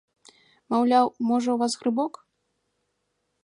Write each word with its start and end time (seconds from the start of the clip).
Маўляў, 0.73 1.05
можа, 1.31 1.49
у 1.55 1.57
вас 1.65 1.77
грыбок. 1.81 2.13